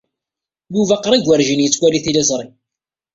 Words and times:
Yuba 0.75 0.95
qrib 1.07 1.23
werjin 1.31 1.61
yettwali 1.65 1.99
tiliẓri. 2.05 2.47